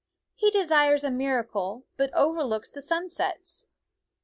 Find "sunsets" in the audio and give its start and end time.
2.81-3.67